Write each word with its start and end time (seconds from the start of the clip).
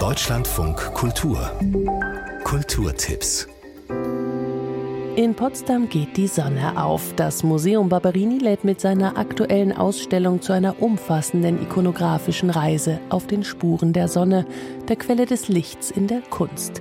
Deutschlandfunk 0.00 0.94
Kultur 0.94 1.52
Kulturtipps 2.42 3.46
in 5.16 5.34
Potsdam 5.34 5.88
geht 5.90 6.16
die 6.16 6.28
Sonne 6.28 6.82
auf. 6.82 7.12
Das 7.16 7.42
Museum 7.42 7.90
Barberini 7.90 8.38
lädt 8.38 8.64
mit 8.64 8.80
seiner 8.80 9.18
aktuellen 9.18 9.76
Ausstellung 9.76 10.40
zu 10.40 10.54
einer 10.54 10.80
umfassenden 10.80 11.60
ikonografischen 11.60 12.48
Reise 12.48 13.00
auf 13.10 13.26
den 13.26 13.44
Spuren 13.44 13.92
der 13.92 14.08
Sonne, 14.08 14.46
der 14.88 14.96
Quelle 14.96 15.26
des 15.26 15.48
Lichts 15.48 15.90
in 15.90 16.06
der 16.06 16.22
Kunst. 16.22 16.80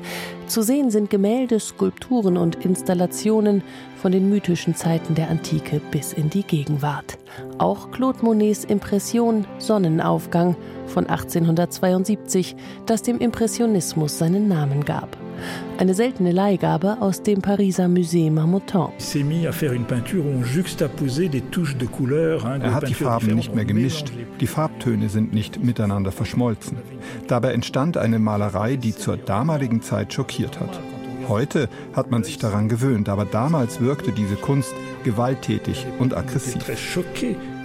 Zu 0.49 0.63
sehen 0.63 0.89
sind 0.89 1.11
Gemälde, 1.11 1.59
Skulpturen 1.59 2.35
und 2.35 2.65
Installationen 2.65 3.61
von 4.01 4.11
den 4.11 4.31
mythischen 4.31 4.73
Zeiten 4.73 5.13
der 5.13 5.29
Antike 5.29 5.79
bis 5.91 6.11
in 6.11 6.31
die 6.31 6.41
Gegenwart. 6.41 7.19
Auch 7.59 7.91
Claude 7.91 8.25
Monets 8.25 8.63
Impression 8.63 9.45
Sonnenaufgang 9.59 10.55
von 10.87 11.05
1872, 11.05 12.55
das 12.87 13.03
dem 13.03 13.19
Impressionismus 13.19 14.17
seinen 14.17 14.47
Namen 14.47 14.83
gab. 14.85 15.15
Eine 15.77 15.93
seltene 15.93 16.31
Leihgabe 16.31 16.97
aus 16.99 17.23
dem 17.23 17.41
Pariser 17.41 17.85
Musée 17.85 18.31
Marmottan. 18.31 18.91
Er 22.61 22.73
hat 22.73 22.89
die 22.89 22.93
Farben 22.93 23.35
nicht 23.35 23.55
mehr 23.55 23.65
gemischt, 23.65 24.11
die 24.39 24.47
Farbtöne 24.47 25.09
sind 25.09 25.33
nicht 25.33 25.63
miteinander 25.63 26.11
verschmolzen. 26.11 26.77
Dabei 27.27 27.53
entstand 27.53 27.97
eine 27.97 28.19
Malerei, 28.19 28.75
die 28.75 28.95
zur 28.95 29.17
damaligen 29.17 29.81
Zeit 29.81 30.13
schockiert 30.13 30.59
hat. 30.59 30.79
Heute 31.29 31.69
hat 31.93 32.09
man 32.09 32.23
sich 32.23 32.39
daran 32.39 32.69
gewöhnt, 32.69 33.07
aber 33.07 33.23
damals 33.23 33.79
wirkte 33.79 34.11
diese 34.11 34.35
Kunst 34.35 34.73
gewalttätig 35.03 35.85
und 35.99 36.17
aggressiv. 36.17 36.65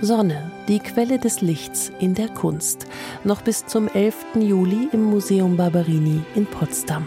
Sonne, 0.02 0.50
die 0.68 0.80
Quelle 0.80 1.18
des 1.18 1.40
Lichts 1.40 1.90
in 1.98 2.14
der 2.14 2.28
Kunst. 2.28 2.86
Noch 3.24 3.40
bis 3.40 3.64
zum 3.64 3.88
11. 3.88 4.16
Juli 4.38 4.88
im 4.92 5.04
Museum 5.04 5.56
Barberini 5.56 6.20
in 6.34 6.44
Potsdam. 6.44 7.06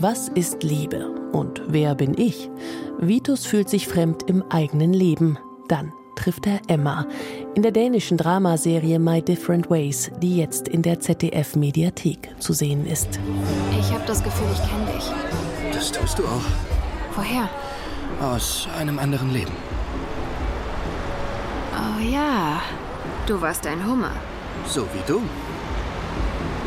Was 0.00 0.28
ist 0.28 0.62
Liebe? 0.62 1.10
Und 1.32 1.60
wer 1.66 1.96
bin 1.96 2.16
ich? 2.16 2.48
Vitus 3.00 3.44
fühlt 3.44 3.68
sich 3.68 3.88
fremd 3.88 4.22
im 4.28 4.44
eigenen 4.48 4.92
Leben. 4.92 5.38
Dann 5.66 5.92
trifft 6.14 6.46
er 6.46 6.60
Emma 6.68 7.04
in 7.56 7.62
der 7.62 7.72
dänischen 7.72 8.16
Dramaserie 8.16 9.00
My 9.00 9.20
Different 9.20 9.68
Ways, 9.68 10.12
die 10.22 10.36
jetzt 10.36 10.68
in 10.68 10.82
der 10.82 11.00
ZDF-Mediathek 11.00 12.30
zu 12.38 12.52
sehen 12.52 12.86
ist. 12.86 13.18
Ich 13.76 13.90
habe 13.92 14.04
das 14.06 14.22
Gefühl, 14.22 14.46
ich 14.52 14.60
kenne 14.70 14.86
dich. 14.96 15.10
Das 15.72 15.90
tust 15.90 16.16
du 16.16 16.22
auch. 16.22 17.16
Woher? 17.16 17.48
Aus 18.20 18.68
einem 18.78 19.00
anderen 19.00 19.32
Leben. 19.32 19.52
Oh 21.72 22.00
ja, 22.00 22.62
du 23.26 23.40
warst 23.40 23.66
ein 23.66 23.84
Hummer. 23.84 24.12
So 24.64 24.82
wie 24.82 25.12
du. 25.12 25.22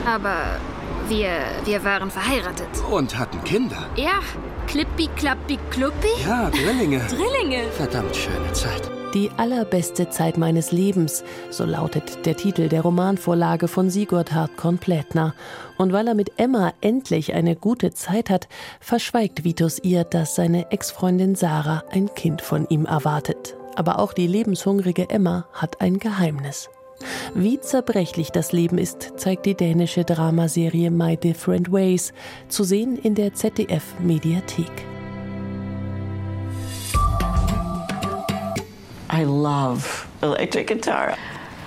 Aber 0.06 0.60
wir, 1.08 1.40
wir 1.66 1.84
waren 1.84 2.10
verheiratet. 2.10 2.68
Und 2.90 3.18
hatten 3.18 3.44
Kinder. 3.44 3.90
Ja, 3.96 4.20
klippi, 4.68 5.10
klappi, 5.16 5.58
kluppi. 5.70 6.08
Ja, 6.26 6.50
Drillinge. 6.50 7.00
Drillinge. 7.10 7.70
Verdammt 7.72 8.16
schöne 8.16 8.52
Zeit. 8.54 8.90
Die 9.14 9.30
allerbeste 9.36 10.10
Zeit 10.10 10.38
meines 10.38 10.72
Lebens, 10.72 11.26
so 11.50 11.66
lautet 11.66 12.26
der 12.26 12.38
Titel 12.38 12.70
der 12.70 12.82
Romanvorlage 12.82 13.68
von 13.68 13.90
Sigurd 13.90 14.32
Hartkorn 14.32 14.78
Plätner. 14.78 15.34
Und 15.78 15.92
weil 15.92 16.08
er 16.08 16.14
mit 16.14 16.32
Emma 16.38 16.72
endlich 16.80 17.34
eine 17.34 17.58
gute 17.58 17.92
Zeit 17.94 18.30
hat, 18.30 18.48
verschweigt 18.80 19.44
Vitus 19.44 19.80
ihr, 19.84 20.06
dass 20.06 20.36
seine 20.36 20.72
Ex-Freundin 20.72 21.36
Sarah 21.36 21.84
ein 21.92 22.14
Kind 22.16 22.42
von 22.42 22.66
ihm 22.70 22.86
erwartet. 22.86 23.58
Aber 23.76 24.00
auch 24.00 24.14
die 24.14 24.28
lebenshungrige 24.28 25.10
Emma 25.10 25.46
hat 25.52 25.82
ein 25.82 26.00
Geheimnis. 26.00 26.70
Wie 27.34 27.60
zerbrechlich 27.60 28.32
das 28.32 28.52
Leben 28.52 28.78
ist, 28.78 29.14
zeigt 29.18 29.46
die 29.46 29.56
dänische 29.56 30.04
Dramaserie 30.04 30.92
My 30.92 31.18
Different 31.18 31.72
Ways, 31.72 32.14
zu 32.48 32.64
sehen 32.64 32.98
in 32.98 33.16
der 33.16 33.34
ZDF-Mediathek. 33.34 34.72
I 39.14 39.24
love 39.24 40.08
electric 40.22 40.68
guitar. 40.68 41.18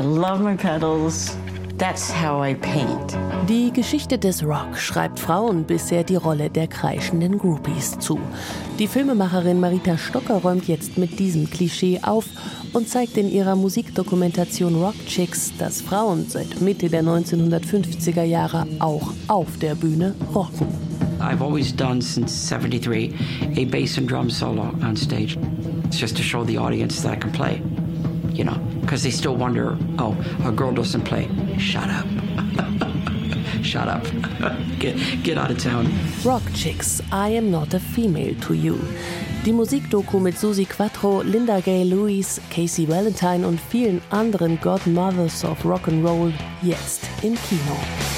I 0.01 0.03
love 0.03 0.43
my 0.43 0.57
pedals. 0.57 1.37
That's 1.79 2.13
how 2.13 2.41
I 2.41 2.55
paint. 2.55 3.17
Die 3.49 3.73
Geschichte 3.73 4.17
des 4.17 4.45
Rock 4.45 4.77
schreibt 4.77 5.19
Frauen 5.19 5.65
bisher 5.65 6.05
die 6.05 6.15
Rolle 6.15 6.49
der 6.49 6.69
kreischenden 6.69 7.37
Groupies 7.37 7.99
zu. 7.99 8.21
Die 8.79 8.87
Filmemacherin 8.87 9.59
Marita 9.59 9.99
Stocker 9.99 10.37
räumt 10.37 10.69
jetzt 10.69 10.99
mit 10.99 11.19
diesem 11.19 11.51
Klischee 11.51 11.99
auf 12.03 12.27
und 12.73 12.89
zeigt 12.89 13.17
in 13.17 13.29
ihrer 13.29 13.57
Musikdokumentation 13.57 14.77
Rock 14.77 14.95
Chicks, 15.07 15.53
dass 15.59 15.83
Frauen 15.83 16.27
seit 16.29 16.61
Mitte 16.61 16.89
der 16.89 17.03
1950er 17.03 18.23
Jahre 18.23 18.67
auch 18.79 19.13
auf 19.27 19.59
der 19.59 19.75
Bühne 19.75 20.15
rocken. 20.33 20.69
I've 21.19 21.43
always 21.43 21.75
done 21.75 22.01
since 22.01 22.49
73 22.49 23.13
a 23.57 23.65
bass 23.65 23.99
and 23.99 24.09
drum 24.09 24.31
solo 24.31 24.71
on 24.83 24.97
stage. 24.97 25.37
It's 25.87 26.01
just 26.01 26.17
to 26.17 26.23
show 26.23 26.45
the 26.45 26.59
audience 26.59 27.03
that 27.03 27.15
I 27.15 27.17
can 27.17 27.33
play. 27.33 27.61
You 28.35 28.45
know, 28.45 28.59
because 28.81 29.05
they 29.05 29.11
still 29.11 29.37
wonder, 29.37 29.79
oh, 29.99 30.17
a 30.45 30.51
girl 30.51 30.73
doesn't 30.73 31.03
play. 31.05 31.29
Shut 31.57 31.89
up. 31.89 32.05
Shut 33.63 33.87
up. 33.89 34.05
get, 34.81 34.97
get 35.23 35.39
out 35.39 35.53
of 35.53 35.59
town. 35.59 35.89
Rock 36.25 36.43
Chicks, 36.53 37.01
I 37.13 37.29
am 37.29 37.53
not 37.53 37.73
a 37.75 37.81
female 37.81 38.35
to 38.43 38.55
you. 38.55 38.79
Die 39.45 39.53
Musikdoku 39.53 40.21
mit 40.21 40.39
Susie 40.39 40.65
Quattro, 40.65 41.23
Linda 41.23 41.61
Gay 41.61 41.85
Lewis, 41.85 42.41
Casey 42.51 42.87
Valentine 42.89 43.47
und 43.47 43.61
vielen 43.61 44.01
anderen 44.11 44.59
Godmothers 44.61 45.45
of 45.45 45.65
Rock'n'Roll 45.65 46.33
jetzt 46.63 47.09
im 47.23 47.37
Kino. 47.49 48.14